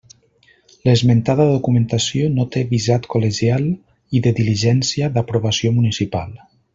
[0.87, 3.67] L'esmentada documentació no té visat col·legial
[4.21, 6.35] i de diligència d'aprovació municipal.